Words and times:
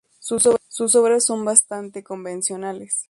Sus 0.19 0.95
obras 0.95 1.25
son 1.25 1.45
bastante 1.45 2.03
convencionales. 2.03 2.97